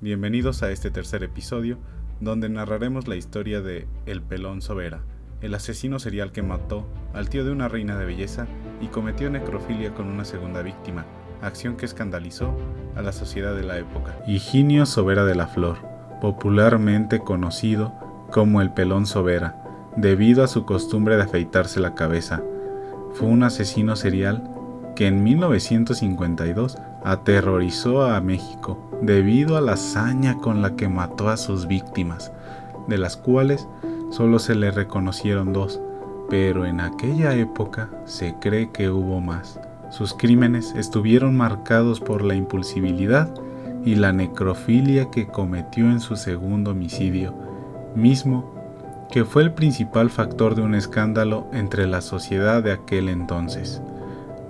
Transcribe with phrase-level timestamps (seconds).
[0.00, 1.76] Bienvenidos a este tercer episodio,
[2.20, 5.02] donde narraremos la historia de El Pelón Sobera,
[5.42, 8.46] el asesino serial que mató al tío de una reina de belleza
[8.80, 11.04] y cometió necrofilia con una segunda víctima,
[11.42, 12.56] acción que escandalizó
[12.96, 14.16] a la sociedad de la época.
[14.26, 15.76] Higinio Sobera de la Flor,
[16.22, 17.92] popularmente conocido
[18.30, 19.62] como el Pelón Sobera,
[19.94, 22.42] debido a su costumbre de afeitarse la cabeza.
[23.12, 24.50] Fue un asesino serial
[25.00, 31.38] que en 1952 aterrorizó a México debido a la hazaña con la que mató a
[31.38, 32.32] sus víctimas,
[32.86, 33.66] de las cuales
[34.10, 35.80] solo se le reconocieron dos,
[36.28, 39.58] pero en aquella época se cree que hubo más.
[39.88, 43.32] Sus crímenes estuvieron marcados por la impulsibilidad
[43.82, 47.34] y la necrofilia que cometió en su segundo homicidio,
[47.94, 48.52] mismo
[49.10, 53.80] que fue el principal factor de un escándalo entre la sociedad de aquel entonces.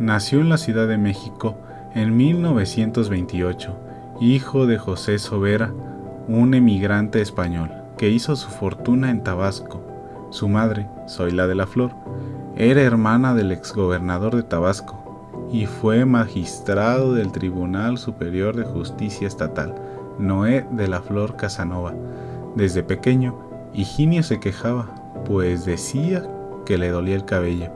[0.01, 1.59] Nació en la Ciudad de México
[1.95, 3.77] en 1928,
[4.23, 5.75] hijo de José Sobera,
[6.27, 9.83] un emigrante español que hizo su fortuna en Tabasco.
[10.31, 11.91] Su madre, Zoila de la Flor,
[12.57, 19.75] era hermana del exgobernador de Tabasco y fue magistrado del Tribunal Superior de Justicia Estatal,
[20.19, 21.93] Noé de la Flor Casanova.
[22.57, 23.39] Desde pequeño
[23.75, 24.95] Higinio se quejaba,
[25.27, 26.27] pues decía
[26.65, 27.71] que le dolía el cabello.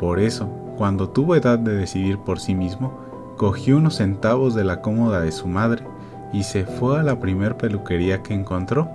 [0.00, 0.50] Por eso,
[0.80, 2.94] cuando tuvo edad de decidir por sí mismo,
[3.36, 5.84] cogió unos centavos de la cómoda de su madre
[6.32, 8.88] y se fue a la primer peluquería que encontró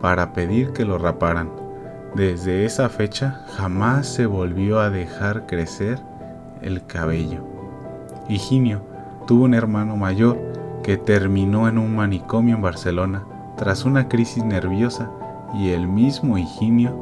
[0.00, 1.50] para pedir que lo raparan.
[2.14, 5.98] Desde esa fecha jamás se volvió a dejar crecer
[6.62, 7.40] el cabello.
[8.28, 8.82] Higinio
[9.26, 10.38] tuvo un hermano mayor
[10.84, 13.24] que terminó en un manicomio en Barcelona
[13.56, 15.10] tras una crisis nerviosa
[15.52, 16.94] y el mismo Higinio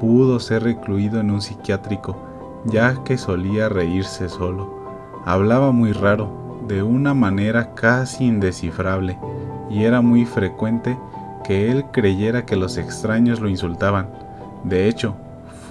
[0.00, 2.29] pudo ser recluido en un psiquiátrico,
[2.64, 4.80] ya que solía reírse solo.
[5.24, 9.18] Hablaba muy raro, de una manera casi indescifrable,
[9.70, 10.96] y era muy frecuente
[11.44, 14.08] que él creyera que los extraños lo insultaban.
[14.64, 15.16] De hecho,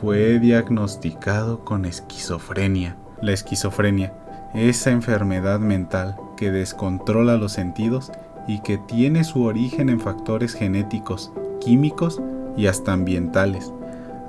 [0.02, 2.96] fue diagnosticado con esquizofrenia.
[3.22, 4.14] La esquizofrenia,
[4.54, 8.12] esa enfermedad mental que descontrola los sentidos
[8.48, 12.22] y que tiene su origen en factores genéticos, químicos
[12.58, 13.74] y hasta ambientales,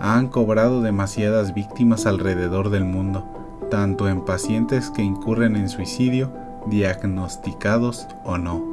[0.01, 6.33] han cobrado demasiadas víctimas alrededor del mundo, tanto en pacientes que incurren en suicidio,
[6.67, 8.65] diagnosticados o no,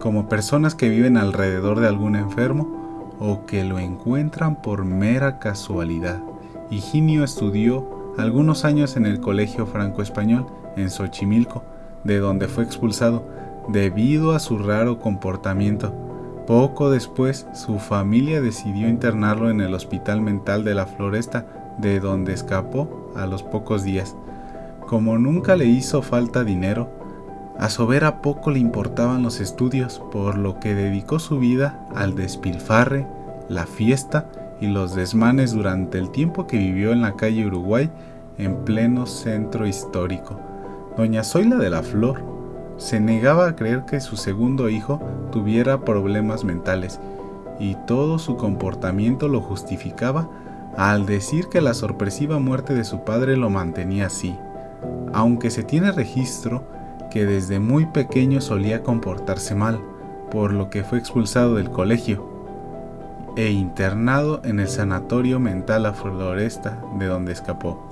[0.00, 6.20] como personas que viven alrededor de algún enfermo o que lo encuentran por mera casualidad.
[6.68, 10.46] Higinio estudió algunos años en el Colegio Franco-Español
[10.76, 11.62] en Xochimilco,
[12.02, 13.24] de donde fue expulsado
[13.68, 15.92] debido a su raro comportamiento
[16.46, 21.46] poco después, su familia decidió internarlo en el hospital mental de la Floresta,
[21.78, 24.16] de donde escapó a los pocos días.
[24.86, 26.88] Como nunca le hizo falta dinero,
[27.58, 33.06] a Sobera poco le importaban los estudios, por lo que dedicó su vida al despilfarre,
[33.48, 34.30] la fiesta
[34.60, 37.90] y los desmanes durante el tiempo que vivió en la calle Uruguay
[38.38, 40.38] en pleno centro histórico.
[40.96, 42.35] Doña Zoila de la Flor
[42.76, 45.00] se negaba a creer que su segundo hijo
[45.32, 47.00] tuviera problemas mentales
[47.58, 50.28] y todo su comportamiento lo justificaba
[50.76, 54.36] al decir que la sorpresiva muerte de su padre lo mantenía así,
[55.12, 56.64] aunque se tiene registro
[57.10, 59.80] que desde muy pequeño solía comportarse mal,
[60.30, 62.28] por lo que fue expulsado del colegio
[63.36, 67.88] e internado en el sanatorio mental a Floresta de donde escapó.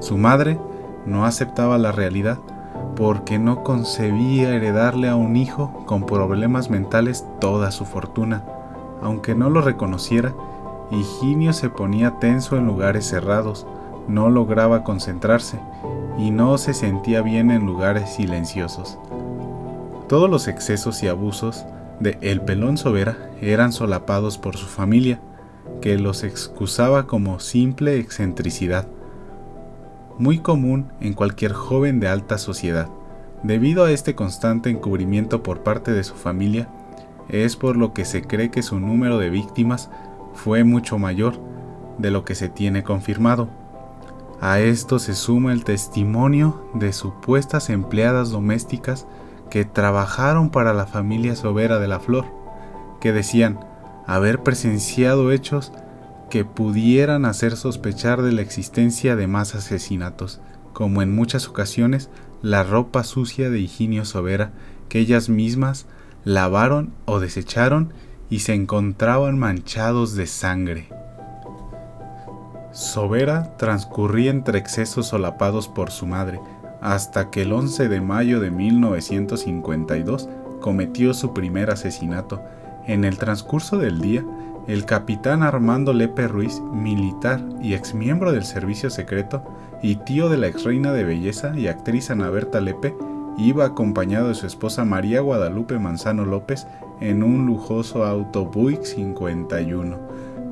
[0.00, 0.58] Su madre
[1.04, 2.38] no aceptaba la realidad
[2.96, 8.44] porque no concebía heredarle a un hijo con problemas mentales toda su fortuna.
[9.02, 10.34] Aunque no lo reconociera,
[10.90, 13.66] Higinio se ponía tenso en lugares cerrados,
[14.08, 15.58] no lograba concentrarse
[16.18, 18.98] y no se sentía bien en lugares silenciosos.
[20.08, 21.64] Todos los excesos y abusos
[21.98, 25.20] de El Pelón Sobera eran solapados por su familia,
[25.80, 28.86] que los excusaba como simple excentricidad
[30.18, 32.88] muy común en cualquier joven de alta sociedad.
[33.42, 36.68] Debido a este constante encubrimiento por parte de su familia,
[37.28, 39.90] es por lo que se cree que su número de víctimas
[40.34, 41.34] fue mucho mayor
[41.98, 43.48] de lo que se tiene confirmado.
[44.40, 49.06] A esto se suma el testimonio de supuestas empleadas domésticas
[49.50, 52.24] que trabajaron para la familia Sobera de la Flor,
[53.00, 53.60] que decían
[54.06, 55.72] haber presenciado hechos
[56.32, 60.40] que pudieran hacer sospechar de la existencia de más asesinatos,
[60.72, 62.08] como en muchas ocasiones
[62.40, 64.52] la ropa sucia de Higinio Sobera
[64.88, 65.84] que ellas mismas
[66.24, 67.92] lavaron o desecharon
[68.30, 70.88] y se encontraban manchados de sangre.
[72.72, 76.40] Sobera transcurría entre excesos solapados por su madre,
[76.80, 80.30] hasta que el 11 de mayo de 1952
[80.62, 82.42] cometió su primer asesinato.
[82.86, 84.24] En el transcurso del día,
[84.66, 89.42] el capitán Armando Lepe Ruiz, militar y exmiembro del servicio secreto
[89.82, 92.94] y tío de la ex reina de belleza y actriz Ana Berta Lepe,
[93.38, 96.66] iba acompañado de su esposa María Guadalupe Manzano López
[97.00, 99.98] en un lujoso auto Buick 51.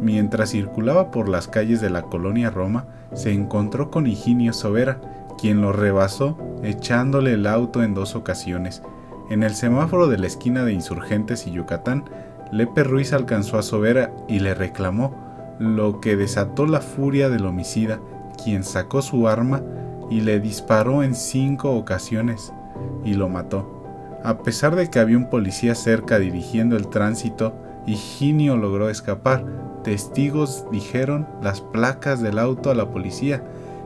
[0.01, 5.01] Mientras circulaba por las calles de la colonia Roma, se encontró con Higinio Sobera,
[5.39, 8.83] quien lo rebasó echándole el auto en dos ocasiones.
[9.31, 12.05] En el semáforo de la esquina de Insurgentes y Yucatán,
[12.53, 15.15] Lepe Ruiz alcanzó a Sobera y le reclamó,
[15.59, 18.01] lo que desató la furia del homicida,
[18.43, 19.63] quien sacó su arma
[20.11, 22.53] y le disparó en cinco ocasiones
[23.05, 24.21] y lo mató.
[24.25, 27.55] A pesar de que había un policía cerca dirigiendo el tránsito,
[27.87, 29.45] Higinio logró escapar.
[29.85, 33.43] Testigos dijeron las placas del auto a la policía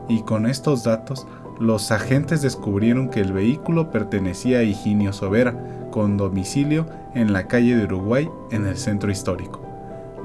[0.09, 1.27] y con estos datos
[1.59, 5.55] los agentes descubrieron que el vehículo pertenecía a Higinio Sobera,
[5.95, 9.61] con domicilio en la calle de Uruguay en el centro histórico.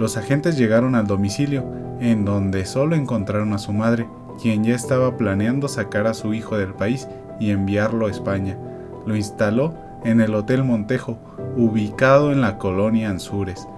[0.01, 1.65] Los agentes llegaron al domicilio,
[2.01, 4.09] en donde solo encontraron a su madre,
[4.43, 7.07] quien ya estaba planeando sacar a su hijo del país
[7.39, 8.59] y enviarlo a España.
[9.07, 11.19] Lo instaló en el Hotel Montejo,
[11.57, 13.69] ubicado en la colonia Anzures.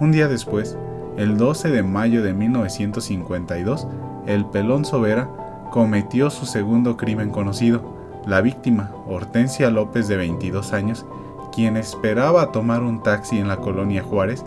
[0.00, 0.78] Un día después,
[1.18, 3.86] el 12 de mayo de 1952,
[4.26, 5.28] el pelón Sobera
[5.70, 8.00] cometió su segundo crimen conocido.
[8.24, 11.04] La víctima, Hortensia López de 22 años,
[11.52, 14.44] quien esperaba tomar un taxi en la colonia Juárez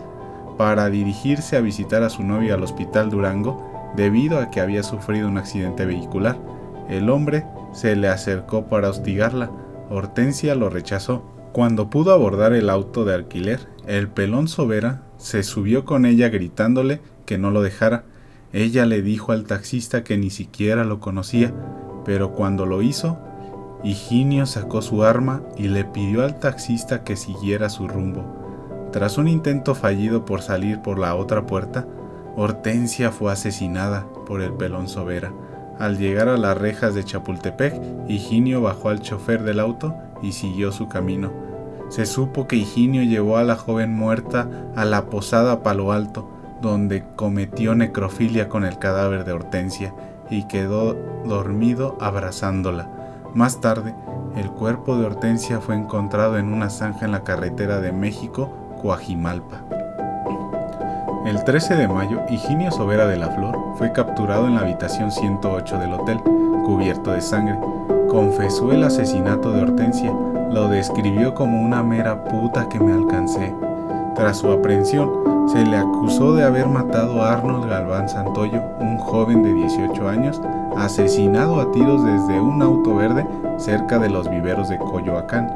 [0.58, 5.28] para dirigirse a visitar a su novia al hospital Durango debido a que había sufrido
[5.28, 6.38] un accidente vehicular.
[6.88, 9.50] El hombre se le acercó para hostigarla,
[9.90, 11.22] Hortensia lo rechazó.
[11.52, 17.00] Cuando pudo abordar el auto de alquiler, el pelón Sobera se subió con ella gritándole
[17.24, 18.04] que no lo dejara.
[18.52, 21.52] Ella le dijo al taxista que ni siquiera lo conocía,
[22.04, 23.18] pero cuando lo hizo,
[23.82, 28.24] Higinio sacó su arma y le pidió al taxista que siguiera su rumbo.
[28.92, 31.86] Tras un intento fallido por salir por la otra puerta,
[32.36, 35.32] Hortensia fue asesinada por el pelón Sobera.
[35.78, 40.72] Al llegar a las rejas de Chapultepec, Higinio bajó al chofer del auto y siguió
[40.72, 41.30] su camino.
[41.88, 46.30] Se supo que Higinio llevó a la joven muerta a la posada Palo Alto,
[46.60, 49.94] donde cometió necrofilia con el cadáver de Hortensia
[50.30, 50.94] y quedó
[51.24, 52.95] dormido abrazándola.
[53.36, 53.94] Más tarde,
[54.34, 58.50] el cuerpo de Hortensia fue encontrado en una zanja en la carretera de México,
[58.80, 59.58] Coajimalpa.
[61.26, 65.78] El 13 de mayo, Higinio Sobera de la Flor fue capturado en la habitación 108
[65.78, 66.18] del hotel,
[66.64, 67.58] cubierto de sangre.
[68.08, 70.14] Confesó el asesinato de Hortensia,
[70.50, 73.54] lo describió como una mera puta que me alcancé.
[74.14, 75.10] Tras su aprehensión,
[75.52, 80.40] se le acusó de haber matado a Arnold Galván Santoyo, un joven de 18 años,
[80.76, 83.26] asesinado a tiros desde un auto verde
[83.56, 85.50] cerca de los viveros de Coyoacán,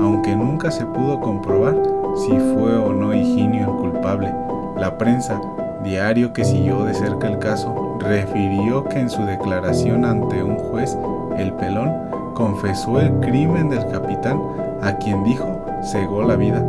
[0.00, 1.76] aunque nunca se pudo comprobar
[2.16, 4.32] si fue o no Higinio el culpable.
[4.76, 5.40] La prensa,
[5.82, 10.96] diario que siguió de cerca el caso, refirió que en su declaración ante un juez,
[11.36, 11.92] el pelón
[12.34, 14.40] confesó el crimen del capitán
[14.82, 16.62] a quien dijo cegó la vida,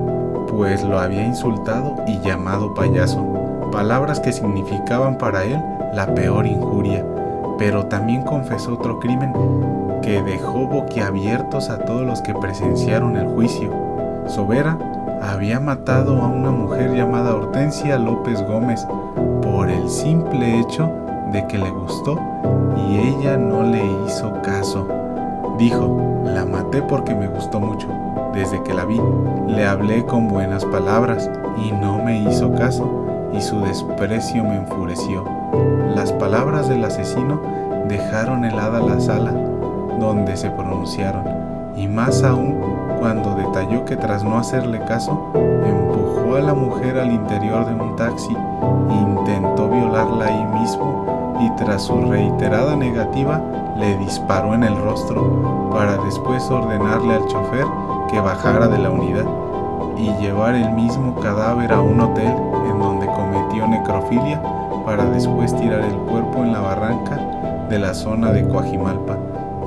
[0.48, 3.24] pues lo había insultado y llamado payaso,
[3.72, 5.62] palabras que significaban para él
[5.94, 7.06] la peor injuria,
[7.58, 9.34] pero también confesó otro crimen
[10.02, 13.72] que dejó boquiabiertos a todos los que presenciaron el juicio.
[14.28, 14.78] Sobera
[15.22, 18.86] había matado a una mujer llamada Hortensia López Gómez
[19.42, 20.92] por el simple hecho
[21.32, 22.20] de que le gustó
[22.78, 24.88] y ella no le hizo caso.
[25.58, 27.88] Dijo, la maté porque me gustó mucho.
[28.34, 29.00] Desde que la vi,
[29.48, 35.43] le hablé con buenas palabras y no me hizo caso y su desprecio me enfureció.
[35.96, 37.42] Las palabras del asesino
[37.88, 39.32] dejaron helada la sala
[40.00, 41.24] donde se pronunciaron
[41.76, 42.60] y más aún
[43.00, 47.96] cuando detalló que tras no hacerle caso, empujó a la mujer al interior de un
[47.96, 48.36] taxi,
[48.90, 53.42] intentó violarla ahí mismo y tras su reiterada negativa
[53.78, 57.66] le disparó en el rostro para después ordenarle al chofer
[58.10, 59.26] que bajara de la unidad
[59.98, 62.34] y llevar el mismo cadáver a un hotel
[62.70, 64.42] en donde cometió necrofilia
[64.86, 69.18] para después tirar el cuerpo en la barranca de la zona de Coajimalpa.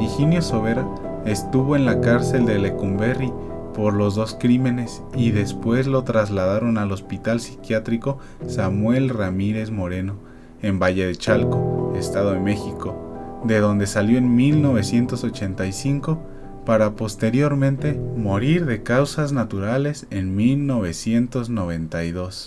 [0.00, 0.84] Higinio Sobera
[1.26, 3.32] Estuvo en la cárcel de Lecumberri
[3.74, 10.14] por los dos crímenes y después lo trasladaron al Hospital Psiquiátrico Samuel Ramírez Moreno
[10.62, 16.22] en Valle de Chalco, Estado de México, de donde salió en 1985
[16.64, 22.44] para posteriormente morir de causas naturales en 1992.